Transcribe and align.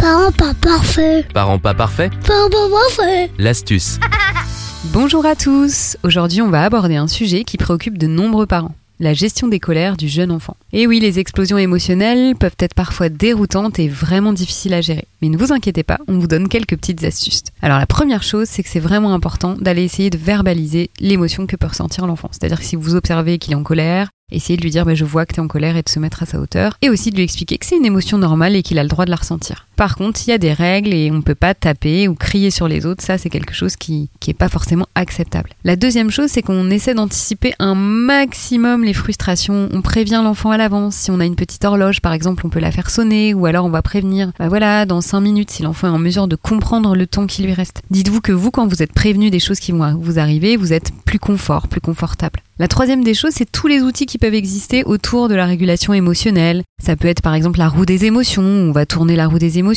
Parents 0.00 0.32
pas 0.32 0.54
parfait. 0.54 1.26
Parents 1.34 1.58
pas 1.58 1.74
parfaits 1.74 2.10
Parents 2.26 2.48
pas 2.48 2.70
parfait. 2.70 3.30
L'astuce. 3.36 3.98
Bonjour 4.94 5.26
à 5.26 5.36
tous 5.36 5.98
Aujourd'hui 6.04 6.40
on 6.40 6.48
va 6.48 6.64
aborder 6.64 6.96
un 6.96 7.06
sujet 7.06 7.44
qui 7.44 7.58
préoccupe 7.58 7.98
de 7.98 8.06
nombreux 8.06 8.46
parents. 8.46 8.74
La 8.98 9.12
gestion 9.12 9.46
des 9.46 9.60
colères 9.60 9.98
du 9.98 10.08
jeune 10.08 10.30
enfant. 10.30 10.56
Et 10.72 10.86
oui, 10.86 11.00
les 11.00 11.18
explosions 11.18 11.58
émotionnelles 11.58 12.34
peuvent 12.34 12.56
être 12.60 12.72
parfois 12.72 13.10
déroutantes 13.10 13.78
et 13.78 13.88
vraiment 13.88 14.32
difficiles 14.32 14.72
à 14.72 14.80
gérer. 14.80 15.04
Mais 15.20 15.28
ne 15.28 15.36
vous 15.36 15.52
inquiétez 15.52 15.82
pas, 15.82 15.98
on 16.08 16.18
vous 16.18 16.26
donne 16.26 16.48
quelques 16.48 16.76
petites 16.76 17.04
astuces. 17.04 17.44
Alors 17.60 17.78
la 17.78 17.86
première 17.86 18.22
chose, 18.22 18.48
c'est 18.48 18.62
que 18.62 18.70
c'est 18.70 18.80
vraiment 18.80 19.12
important 19.12 19.52
d'aller 19.52 19.84
essayer 19.84 20.08
de 20.08 20.16
verbaliser 20.16 20.88
l'émotion 20.98 21.46
que 21.46 21.56
peut 21.56 21.66
ressentir 21.66 22.06
l'enfant. 22.06 22.30
C'est-à-dire 22.32 22.60
que 22.60 22.64
si 22.64 22.76
vous 22.76 22.94
observez 22.94 23.36
qu'il 23.36 23.52
est 23.52 23.56
en 23.56 23.64
colère, 23.64 24.08
Essayez 24.32 24.56
de 24.56 24.62
lui 24.62 24.70
dire 24.70 24.84
bah, 24.84 24.94
je 24.94 25.04
vois 25.04 25.26
que 25.26 25.34
tu 25.34 25.40
es 25.40 25.42
en 25.42 25.48
colère 25.48 25.76
et 25.76 25.82
de 25.82 25.88
se 25.88 25.98
mettre 25.98 26.22
à 26.22 26.26
sa 26.26 26.38
hauteur. 26.38 26.76
Et 26.82 26.88
aussi 26.88 27.10
de 27.10 27.16
lui 27.16 27.24
expliquer 27.24 27.58
que 27.58 27.66
c'est 27.66 27.76
une 27.76 27.84
émotion 27.86 28.18
normale 28.18 28.54
et 28.54 28.62
qu'il 28.62 28.78
a 28.78 28.82
le 28.82 28.88
droit 28.88 29.04
de 29.04 29.10
la 29.10 29.16
ressentir. 29.16 29.66
Par 29.80 29.96
contre, 29.96 30.20
il 30.26 30.28
y 30.28 30.32
a 30.34 30.36
des 30.36 30.52
règles 30.52 30.92
et 30.92 31.10
on 31.10 31.14
ne 31.14 31.22
peut 31.22 31.34
pas 31.34 31.54
taper 31.54 32.06
ou 32.06 32.14
crier 32.14 32.50
sur 32.50 32.68
les 32.68 32.84
autres. 32.84 33.02
Ça, 33.02 33.16
c'est 33.16 33.30
quelque 33.30 33.54
chose 33.54 33.76
qui 33.76 34.10
n'est 34.28 34.34
pas 34.34 34.50
forcément 34.50 34.86
acceptable. 34.94 35.48
La 35.64 35.74
deuxième 35.74 36.10
chose, 36.10 36.28
c'est 36.28 36.42
qu'on 36.42 36.68
essaie 36.68 36.92
d'anticiper 36.92 37.54
un 37.58 37.74
maximum 37.74 38.84
les 38.84 38.92
frustrations. 38.92 39.70
On 39.72 39.80
prévient 39.80 40.20
l'enfant 40.22 40.50
à 40.50 40.58
l'avance. 40.58 40.96
Si 40.96 41.10
on 41.10 41.18
a 41.18 41.24
une 41.24 41.34
petite 41.34 41.64
horloge, 41.64 42.02
par 42.02 42.12
exemple, 42.12 42.44
on 42.44 42.50
peut 42.50 42.60
la 42.60 42.72
faire 42.72 42.90
sonner 42.90 43.32
ou 43.32 43.46
alors 43.46 43.64
on 43.64 43.70
va 43.70 43.80
prévenir, 43.80 44.32
bah 44.38 44.48
voilà, 44.50 44.84
dans 44.84 45.00
5 45.00 45.18
minutes, 45.20 45.50
si 45.50 45.62
l'enfant 45.62 45.86
est 45.86 45.92
en 45.92 45.98
mesure 45.98 46.28
de 46.28 46.36
comprendre 46.36 46.94
le 46.94 47.06
temps 47.06 47.26
qui 47.26 47.42
lui 47.42 47.54
reste. 47.54 47.80
Dites-vous 47.88 48.20
que 48.20 48.32
vous, 48.32 48.50
quand 48.50 48.66
vous 48.66 48.82
êtes 48.82 48.92
prévenu 48.92 49.30
des 49.30 49.40
choses 49.40 49.60
qui 49.60 49.72
vont 49.72 49.96
vous 49.96 50.18
arriver, 50.18 50.58
vous 50.58 50.74
êtes 50.74 50.92
plus 51.06 51.18
confort, 51.18 51.68
plus 51.68 51.80
confortable. 51.80 52.42
La 52.60 52.68
troisième 52.68 53.02
des 53.02 53.14
choses, 53.14 53.32
c'est 53.34 53.50
tous 53.50 53.68
les 53.68 53.80
outils 53.80 54.04
qui 54.04 54.18
peuvent 54.18 54.34
exister 54.34 54.84
autour 54.84 55.30
de 55.30 55.34
la 55.34 55.46
régulation 55.46 55.94
émotionnelle. 55.94 56.62
Ça 56.82 56.94
peut 56.94 57.08
être 57.08 57.22
par 57.22 57.32
exemple 57.32 57.58
la 57.58 57.70
roue 57.70 57.86
des 57.86 58.04
émotions, 58.04 58.42
on 58.42 58.70
va 58.70 58.84
tourner 58.84 59.16
la 59.16 59.28
roue 59.28 59.38
des 59.38 59.58
émotions, 59.58 59.69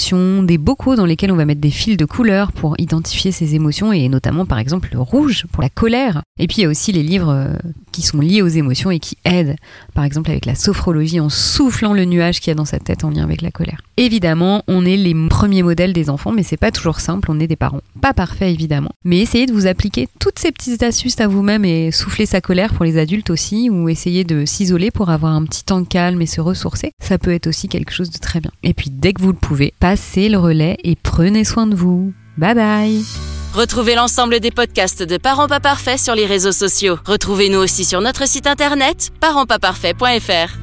des 0.43 0.57
bocaux 0.57 0.95
dans 0.95 1.05
lesquels 1.05 1.31
on 1.31 1.35
va 1.35 1.45
mettre 1.45 1.61
des 1.61 1.71
fils 1.71 1.97
de 1.97 2.05
couleurs 2.05 2.51
pour 2.51 2.75
identifier 2.79 3.31
ces 3.31 3.55
émotions 3.55 3.93
et 3.93 4.09
notamment 4.09 4.45
par 4.45 4.59
exemple 4.59 4.89
le 4.91 4.99
rouge 4.99 5.45
pour 5.51 5.61
la 5.61 5.69
colère. 5.69 6.21
Et 6.39 6.47
puis 6.47 6.57
il 6.57 6.61
y 6.63 6.65
a 6.65 6.69
aussi 6.69 6.91
les 6.91 7.03
livres 7.03 7.29
euh, 7.29 7.55
qui 7.93 8.01
sont 8.01 8.19
liés 8.19 8.41
aux 8.41 8.47
émotions 8.47 8.91
et 8.91 8.99
qui 8.99 9.17
aident, 9.23 9.55
par 9.93 10.03
exemple 10.03 10.31
avec 10.31 10.45
la 10.45 10.55
sophrologie 10.55 11.21
en 11.21 11.29
soufflant 11.29 11.93
le 11.93 12.03
nuage 12.03 12.41
qu'il 12.41 12.49
y 12.49 12.51
a 12.51 12.55
dans 12.55 12.65
sa 12.65 12.79
tête 12.79 13.05
en 13.05 13.09
lien 13.09 13.23
avec 13.23 13.41
la 13.41 13.51
colère. 13.51 13.81
Évidemment, 13.95 14.63
on 14.67 14.85
est 14.85 14.97
les 14.97 15.15
premiers 15.29 15.63
modèles 15.63 15.93
des 15.93 16.09
enfants, 16.09 16.31
mais 16.31 16.43
c'est 16.43 16.57
pas 16.57 16.71
toujours 16.71 16.99
simple, 16.99 17.29
on 17.31 17.39
est 17.39 17.47
des 17.47 17.55
parents. 17.55 17.81
Pas 18.01 18.13
parfaits 18.13 18.51
évidemment. 18.51 18.91
Mais 19.05 19.19
essayez 19.19 19.45
de 19.45 19.53
vous 19.53 19.67
appliquer 19.67 20.09
toutes 20.19 20.39
ces 20.39 20.51
petites 20.51 20.83
astuces 20.83 21.21
à 21.21 21.27
vous-même 21.27 21.63
et 21.63 21.91
souffler 21.91 22.25
sa 22.25 22.41
colère 22.41 22.73
pour 22.73 22.83
les 22.83 22.97
adultes 22.97 23.29
aussi, 23.29 23.69
ou 23.69 23.87
essayer 23.87 24.23
de 24.23 24.45
s'isoler 24.45 24.91
pour 24.91 25.09
avoir 25.09 25.33
un 25.33 25.45
petit 25.45 25.63
temps 25.63 25.83
calme 25.83 26.21
et 26.21 26.25
se 26.25 26.41
ressourcer, 26.41 26.91
ça 26.99 27.17
peut 27.17 27.33
être 27.33 27.47
aussi 27.47 27.67
quelque 27.67 27.93
chose 27.93 28.09
de 28.09 28.17
très 28.17 28.41
bien. 28.41 28.51
Et 28.63 28.73
puis 28.73 28.89
dès 28.89 29.13
que 29.13 29.21
vous 29.21 29.31
le 29.31 29.37
pouvez, 29.37 29.73
passez 29.79 30.29
le 30.29 30.37
relais 30.37 30.77
et 30.83 30.95
prenez 30.95 31.43
soin 31.43 31.67
de 31.67 31.75
vous. 31.75 32.13
Bye 32.37 32.55
bye 32.55 33.22
Retrouvez 33.53 33.93
l'ensemble 33.93 34.39
des 34.39 34.49
podcasts 34.49 35.03
de 35.03 35.17
Parents 35.17 35.47
pas 35.47 35.59
parfaits 35.59 35.99
sur 35.99 36.15
les 36.15 36.25
réseaux 36.25 36.51
sociaux. 36.51 36.97
Retrouvez-nous 37.05 37.59
aussi 37.59 37.85
sur 37.85 38.01
notre 38.01 38.27
site 38.27 38.47
internet 38.47 39.11
parentspaparfaits.fr. 39.19 40.62